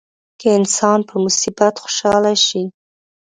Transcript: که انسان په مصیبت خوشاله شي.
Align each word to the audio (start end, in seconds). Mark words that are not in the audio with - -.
که 0.39 0.47
انسان 0.57 0.99
په 1.09 1.15
مصیبت 1.25 1.75
خوشاله 1.83 2.33
شي. 2.45 2.63